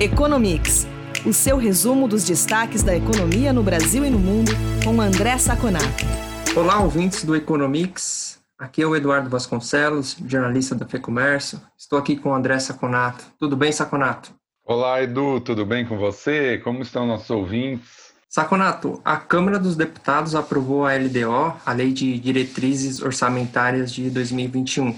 [0.00, 0.86] Economics,
[1.26, 4.52] o seu resumo dos destaques da economia no Brasil e no mundo,
[4.84, 6.04] com André Saconato.
[6.54, 8.38] Olá, ouvintes do Economics.
[8.56, 11.60] Aqui é o Eduardo Vasconcelos, jornalista da FEComércio.
[11.76, 13.24] Estou aqui com o André Saconato.
[13.40, 14.32] Tudo bem, Saconato?
[14.64, 16.58] Olá, Edu, tudo bem com você?
[16.58, 18.12] Como estão nossos ouvintes?
[18.28, 24.94] Saconato, a Câmara dos Deputados aprovou a LDO, a Lei de Diretrizes Orçamentárias de 2021.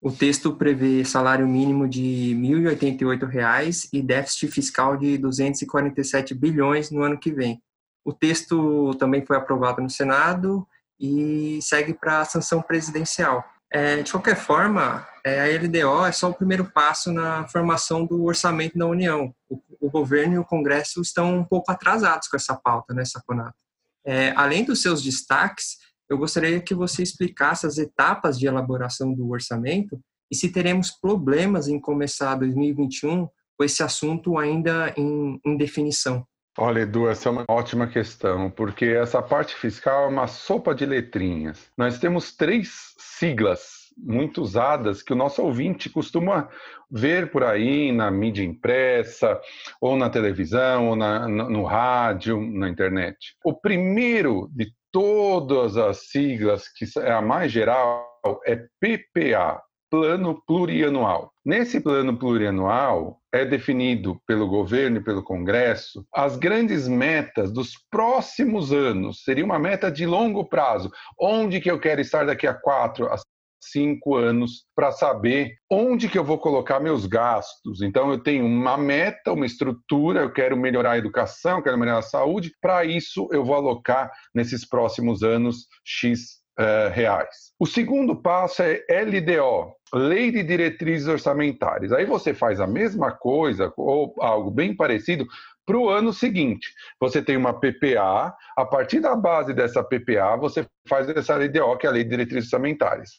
[0.00, 7.02] O texto prevê salário mínimo de R$ 1.088 e déficit fiscal de 247 bilhões no
[7.02, 7.62] ano que vem.
[8.04, 10.66] O texto também foi aprovado no Senado
[10.98, 13.44] e segue para a sanção presidencial.
[13.70, 18.24] É, de qualquer forma, é, a LDO é só o primeiro passo na formação do
[18.24, 19.34] orçamento da União.
[19.48, 23.56] O, o governo e o Congresso estão um pouco atrasados com essa pauta, né, Saconato?
[24.04, 25.78] É, além dos seus destaques,
[26.08, 31.68] eu gostaria que você explicasse as etapas de elaboração do orçamento e se teremos problemas
[31.68, 36.26] em começar 2021 com esse assunto ainda em, em definição.
[36.58, 40.86] Olha, Edu, essa é uma ótima questão, porque essa parte fiscal é uma sopa de
[40.86, 41.70] letrinhas.
[41.76, 46.48] Nós temos três siglas muito usadas que o nosso ouvinte costuma
[46.90, 49.40] ver por aí na mídia impressa,
[49.80, 53.34] ou na televisão, ou na, no, no rádio, na internet.
[53.44, 61.30] O primeiro de todas as siglas, que é a mais geral, é PPA, Plano Plurianual.
[61.44, 68.72] Nesse plano plurianual, é definido pelo governo e pelo Congresso as grandes metas dos próximos
[68.72, 69.22] anos.
[69.22, 70.90] Seria uma meta de longo prazo.
[71.20, 73.18] Onde que eu quero estar daqui a quatro, a
[73.60, 77.82] cinco anos para saber onde que eu vou colocar meus gastos.
[77.82, 82.02] Então eu tenho uma meta, uma estrutura, eu quero melhorar a educação, quero melhorar a
[82.02, 82.52] saúde.
[82.60, 87.52] Para isso eu vou alocar nesses próximos anos x uh, reais.
[87.58, 91.92] O segundo passo é LDO, Lei de Diretrizes Orçamentárias.
[91.92, 95.26] Aí você faz a mesma coisa ou algo bem parecido
[95.64, 96.68] para o ano seguinte.
[97.00, 101.86] Você tem uma PPA, a partir da base dessa PPA, você faz essa LDO, que
[101.86, 103.10] é a Lei de Diretrizes Orçamentárias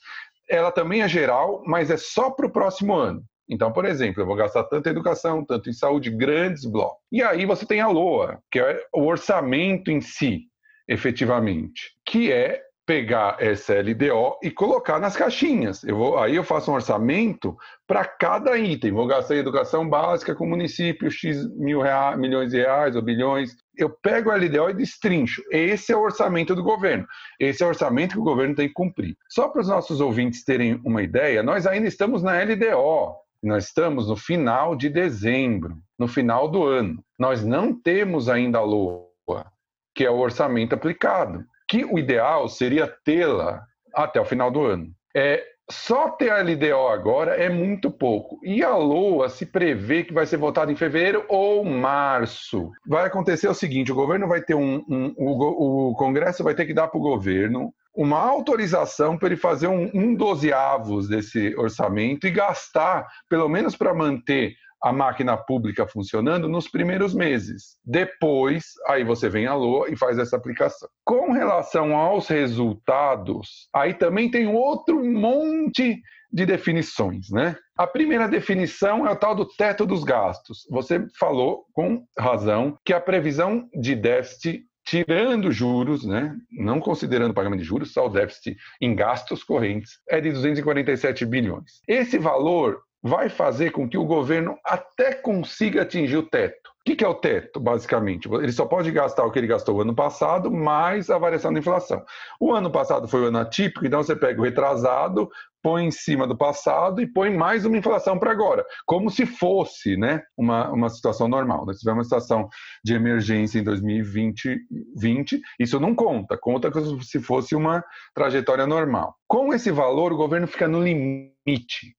[0.49, 3.23] ela também é geral, mas é só para o próximo ano.
[3.49, 7.01] Então, por exemplo, eu vou gastar tanto em educação, tanto em saúde, grandes blocos.
[7.11, 10.43] E aí você tem a LOA, que é o orçamento em si,
[10.87, 15.83] efetivamente, que é pegar essa LDO e colocar nas caixinhas.
[15.83, 17.53] Eu vou, aí eu faço um orçamento
[17.85, 18.93] para cada item.
[18.93, 23.01] Vou gastar em educação básica com o município X mil reais, milhões de reais ou
[23.01, 23.57] bilhões.
[23.75, 25.43] Eu pego a LDO e destrincho.
[25.51, 27.05] Esse é o orçamento do governo.
[27.37, 29.17] Esse é o orçamento que o governo tem que cumprir.
[29.27, 33.17] Só para os nossos ouvintes terem uma ideia, nós ainda estamos na LDO.
[33.43, 37.03] Nós estamos no final de dezembro, no final do ano.
[37.19, 39.45] Nós não temos ainda a LOA,
[39.93, 43.63] que é o orçamento aplicado que o ideal seria tê-la
[43.93, 44.87] até o final do ano.
[45.15, 48.39] É, só ter a LDO agora é muito pouco.
[48.43, 52.71] E a LOA se prevê que vai ser votada em fevereiro ou março.
[52.87, 54.83] Vai acontecer o seguinte: o governo vai ter um.
[54.87, 59.35] um o, o Congresso vai ter que dar para o governo uma autorização para ele
[59.35, 65.87] fazer um, um dozeavos desse orçamento e gastar, pelo menos para manter a máquina pública
[65.87, 67.77] funcionando nos primeiros meses.
[67.83, 70.89] Depois, aí você vem a LOA e faz essa aplicação.
[71.03, 76.01] Com relação aos resultados, aí também tem outro monte
[76.31, 77.55] de definições, né?
[77.77, 80.67] A primeira definição é o tal do teto dos gastos.
[80.69, 87.33] Você falou com razão que a previsão de déficit tirando juros, né, não considerando o
[87.33, 91.81] pagamento de juros, só o déficit em gastos correntes, é de 247 bilhões.
[91.85, 96.69] Esse valor vai fazer com que o governo até consiga atingir o teto.
[96.79, 98.29] O que é o teto, basicamente?
[98.31, 101.59] Ele só pode gastar o que ele gastou o ano passado, mais a variação da
[101.59, 102.01] inflação.
[102.39, 105.29] O ano passado foi o ano atípico, então você pega o retrasado,
[105.61, 109.97] põe em cima do passado e põe mais uma inflação para agora, como se fosse
[109.97, 111.65] né, uma, uma situação normal.
[111.65, 112.47] Nós tivemos uma situação
[112.81, 114.57] de emergência em 2020,
[114.95, 117.83] 20, isso não conta, conta como se fosse uma
[118.15, 119.13] trajetória normal.
[119.27, 121.36] Com esse valor, o governo fica no limite.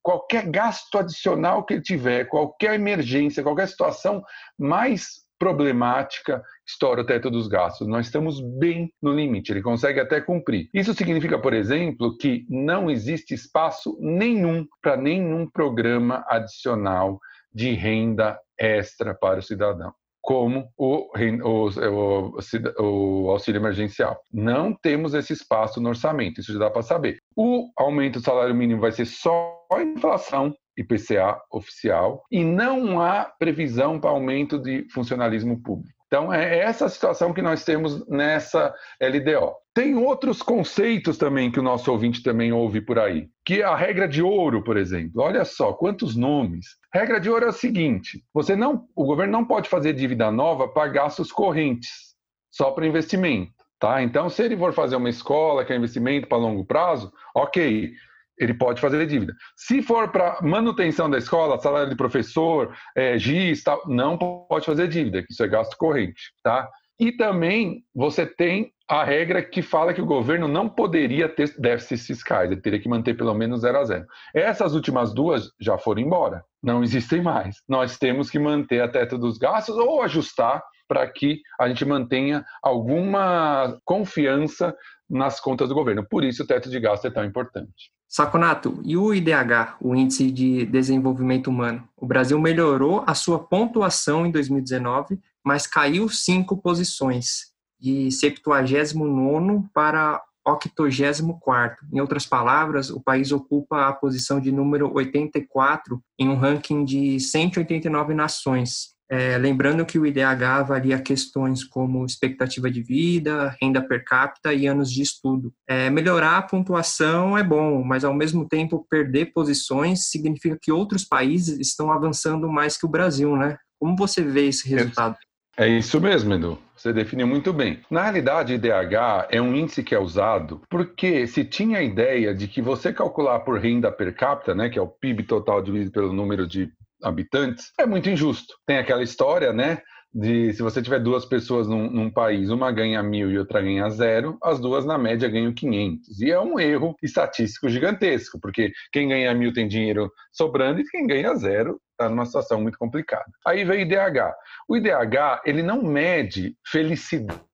[0.02, 4.22] Qualquer gasto adicional que ele tiver, qualquer emergência, qualquer situação
[4.58, 7.86] mais problemática, estoura o teto dos gastos.
[7.86, 10.68] Nós estamos bem no limite, ele consegue até cumprir.
[10.74, 17.20] Isso significa, por exemplo, que não existe espaço nenhum para nenhum programa adicional
[17.54, 21.10] de renda extra para o cidadão como o,
[21.44, 22.38] o, o,
[22.78, 24.20] o, auxílio emergencial.
[24.32, 27.18] Não temos esse espaço no orçamento, isso já dá para saber.
[27.36, 33.24] O aumento do salário mínimo vai ser só a inflação, IPCA oficial, e não há
[33.38, 35.97] previsão para aumento de funcionalismo público.
[36.08, 39.54] Então, é essa situação que nós temos nessa LDO.
[39.74, 43.76] Tem outros conceitos também que o nosso ouvinte também ouve por aí, que é a
[43.76, 45.22] regra de ouro, por exemplo.
[45.22, 46.66] Olha só quantos nomes.
[46.92, 50.66] Regra de ouro é o seguinte: você não, o governo não pode fazer dívida nova
[50.66, 52.16] para gastos correntes,
[52.50, 53.52] só para investimento.
[53.78, 54.02] Tá?
[54.02, 57.92] Então, se ele for fazer uma escola que é investimento para longo prazo, ok,
[58.38, 59.34] ele pode fazer dívida.
[59.56, 64.88] Se for para manutenção da escola, salário de professor, é, GIS, tal, não pode fazer
[64.88, 66.68] dívida, isso é gasto corrente, tá?
[67.00, 72.06] E também você tem a regra que fala que o governo não poderia ter déficits
[72.06, 74.06] fiscais, ele teria que manter pelo menos zero a zero.
[74.34, 77.56] Essas últimas duas já foram embora, não existem mais.
[77.68, 82.44] Nós temos que manter a teto dos gastos ou ajustar para que a gente mantenha
[82.62, 84.74] alguma confiança
[85.08, 86.06] nas contas do governo.
[86.08, 87.92] Por isso o teto de gasto é tão importante.
[88.08, 91.86] Saconato, e o IDH, o Índice de Desenvolvimento Humano?
[91.94, 100.22] O Brasil melhorou a sua pontuação em 2019, mas caiu cinco posições, de 79 para
[100.46, 101.86] 84.
[101.92, 107.20] Em outras palavras, o país ocupa a posição de número 84 em um ranking de
[107.20, 108.96] 189 nações.
[109.10, 114.66] É, lembrando que o IDH avalia questões como expectativa de vida, renda per capita e
[114.66, 115.52] anos de estudo.
[115.66, 121.04] É, melhorar a pontuação é bom, mas ao mesmo tempo perder posições significa que outros
[121.04, 123.56] países estão avançando mais que o Brasil, né?
[123.80, 125.16] Como você vê esse resultado?
[125.56, 126.58] É, isso mesmo, Edu.
[126.76, 127.80] Você definiu muito bem.
[127.90, 132.46] Na realidade, IDH é um índice que é usado porque se tinha a ideia de
[132.46, 136.12] que você calcular por renda per capita, né, que é o PIB total dividido pelo
[136.12, 136.70] número de
[137.02, 138.54] habitantes, é muito injusto.
[138.66, 139.78] Tem aquela história, né?
[140.12, 143.90] De se você tiver duas pessoas num, num, país, uma ganha mil e outra ganha
[143.90, 146.20] zero, as duas na média ganham 500.
[146.22, 151.06] E é um erro estatístico gigantesco, porque quem ganha mil tem dinheiro sobrando e quem
[151.06, 153.30] ganha zero está numa situação muito complicada.
[153.46, 154.34] Aí vem o IDH.
[154.66, 157.47] O IDH ele não mede felicidade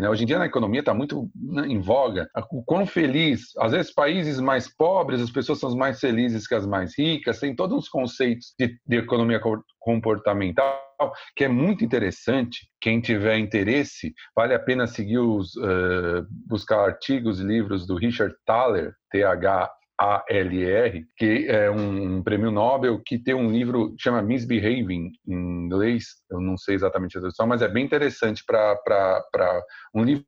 [0.00, 0.08] né?
[0.08, 3.92] Hoje em dia na economia está muito né, em voga o quão feliz, às vezes
[3.92, 7.88] países mais pobres, as pessoas são mais felizes que as mais ricas, tem todos os
[7.88, 9.40] conceitos de, de economia
[9.78, 10.90] comportamental
[11.34, 12.68] que é muito interessante.
[12.80, 18.34] Quem tiver interesse, vale a pena seguir os uh, buscar artigos e livros do Richard
[18.44, 19.70] Thaler, T-H
[20.00, 26.06] ALR, que é um prêmio Nobel que tem um livro que chama Misbehaving, em inglês,
[26.30, 29.62] eu não sei exatamente a tradução, mas é bem interessante para
[29.94, 30.24] um livro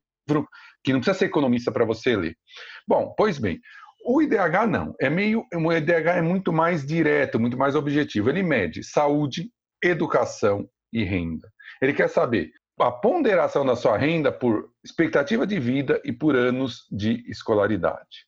[0.83, 2.35] que não precisa ser economista para você ler.
[2.87, 3.59] Bom, pois bem,
[4.05, 8.29] o IDH não, é meio, o IDH é muito mais direto, muito mais objetivo.
[8.29, 9.49] Ele mede saúde,
[9.83, 11.49] educação e renda.
[11.81, 16.85] Ele quer saber a ponderação da sua renda por expectativa de vida e por anos
[16.91, 18.27] de escolaridade.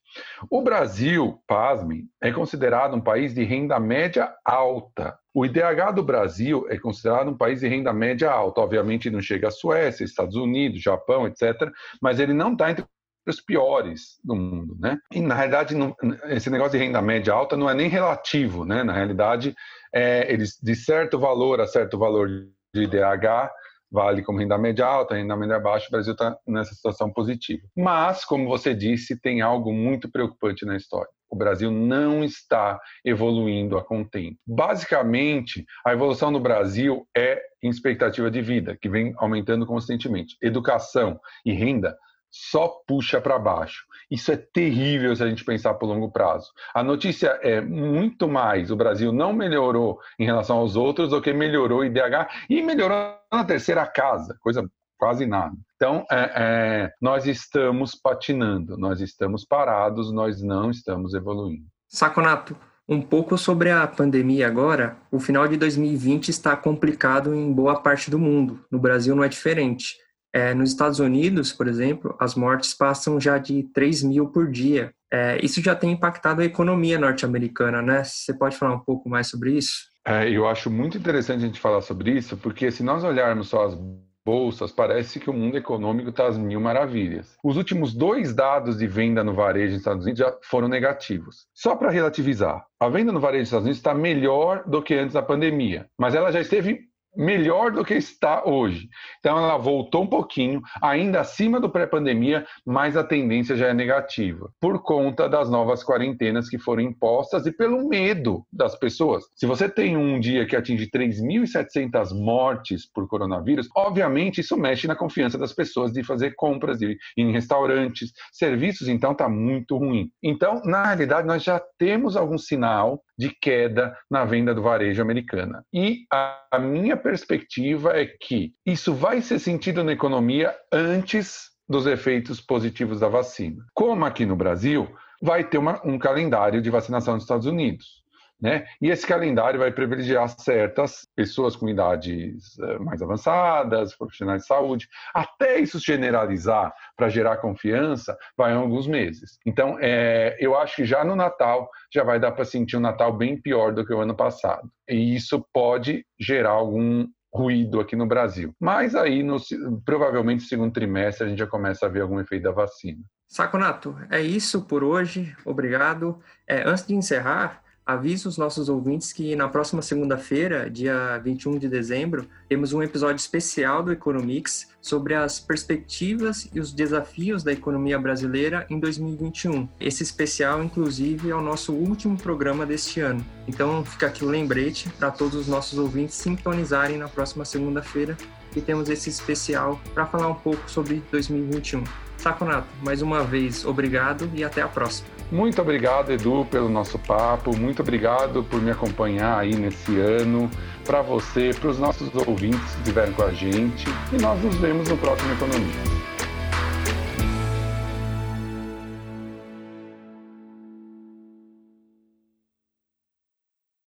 [0.49, 5.17] O Brasil, pasmem, é considerado um país de renda média alta.
[5.33, 8.61] O IDH do Brasil é considerado um país de renda média alta.
[8.61, 11.69] Obviamente não chega à Suécia, Estados Unidos, Japão, etc.,
[12.01, 12.85] mas ele não está entre
[13.27, 14.99] os piores do mundo, né?
[15.11, 15.95] E na realidade não,
[16.25, 18.83] esse negócio de renda média alta não é nem relativo, né?
[18.83, 19.55] Na realidade,
[19.93, 22.27] é, eles de certo valor a certo valor
[22.73, 23.49] de IDH
[23.95, 27.63] vale como renda média alta, renda média baixa, o Brasil está nessa situação positiva.
[27.73, 31.09] Mas, como você disse, tem algo muito preocupante na história.
[31.29, 34.37] O Brasil não está evoluindo a contento.
[34.45, 40.35] Basicamente, a evolução no Brasil é em expectativa de vida, que vem aumentando constantemente.
[40.41, 41.97] Educação e renda
[42.37, 43.85] só puxa para baixo.
[44.11, 46.51] Isso é terrível se a gente pensar por longo prazo.
[46.73, 51.31] A notícia é muito mais: o Brasil não melhorou em relação aos outros do que
[51.31, 55.55] melhorou o IDH e melhorou na terceira casa, coisa quase nada.
[55.77, 61.65] Então, é, é, nós estamos patinando, nós estamos parados, nós não estamos evoluindo.
[61.87, 62.55] Saconato,
[62.87, 64.97] um pouco sobre a pandemia agora.
[65.09, 68.59] O final de 2020 está complicado em boa parte do mundo.
[68.69, 69.95] No Brasil não é diferente.
[70.35, 74.91] É, nos Estados Unidos, por exemplo, as mortes passam já de 3 mil por dia.
[75.09, 78.03] É, isso já tem impactado a economia norte-americana, né?
[78.03, 79.85] Você pode falar um pouco mais sobre isso?
[80.05, 83.65] É, eu acho muito interessante a gente falar sobre isso, porque se nós olharmos só
[83.65, 83.79] as
[84.25, 87.37] bolsas, parece que o mundo econômico está às mil maravilhas.
[87.41, 91.45] Os últimos dois dados de venda no varejo nos Estados Unidos já foram negativos.
[91.53, 95.13] Só para relativizar, a venda no varejo nos Estados Unidos está melhor do que antes
[95.13, 98.89] da pandemia, mas ela já esteve melhor do que está hoje.
[99.19, 104.49] Então ela voltou um pouquinho, ainda acima do pré-pandemia, mas a tendência já é negativa,
[104.59, 109.23] por conta das novas quarentenas que foram impostas e pelo medo das pessoas.
[109.35, 114.95] Se você tem um dia que atinge 3.700 mortes por coronavírus, obviamente isso mexe na
[114.95, 120.09] confiança das pessoas de fazer compras de, em restaurantes, serviços, então está muito ruim.
[120.21, 125.63] Então, na realidade, nós já temos algum sinal de queda na venda do varejo americana.
[125.73, 132.39] E a, minha perspectiva é que isso vai ser sentido na economia antes dos efeitos
[132.39, 133.63] positivos da vacina.
[133.73, 134.87] Como aqui no Brasil,
[135.21, 138.04] vai ter uma, um calendário de vacinação nos Estados Unidos.
[138.41, 138.65] Né?
[138.81, 144.89] E esse calendário vai privilegiar certas pessoas com idades eh, mais avançadas, profissionais de saúde,
[145.13, 149.39] até isso generalizar para gerar confiança, vai em alguns meses.
[149.45, 153.13] Então, é, eu acho que já no Natal já vai dar para sentir um Natal
[153.13, 154.69] bem pior do que o ano passado.
[154.87, 158.53] E isso pode gerar algum ruído aqui no Brasil.
[158.59, 159.37] Mas aí, no,
[159.85, 162.99] provavelmente, no segundo trimestre, a gente já começa a ver algum efeito da vacina.
[163.27, 165.35] Saconato, é isso por hoje.
[165.43, 166.21] Obrigado.
[166.47, 171.69] É, antes de encerrar, Aviso os nossos ouvintes que na próxima segunda-feira, dia 21 de
[171.69, 177.99] dezembro, temos um episódio especial do Economics sobre as perspectivas e os desafios da economia
[177.99, 179.69] brasileira em 2021.
[179.79, 183.23] Esse especial, inclusive, é o nosso último programa deste ano.
[183.47, 188.17] Então, fica aqui o lembrete para todos os nossos ouvintes sintonizarem na próxima segunda-feira
[188.51, 191.83] que temos esse especial para falar um pouco sobre 2021.
[192.25, 195.07] Saconato, mais uma vez, obrigado e até a próxima.
[195.31, 197.55] Muito obrigado, Edu, pelo nosso papo.
[197.55, 200.49] Muito obrigado por me acompanhar aí nesse ano.
[200.83, 203.85] Para você, para os nossos ouvintes que estiveram com a gente.
[204.11, 206.14] E nós nos vemos no próximo Economia.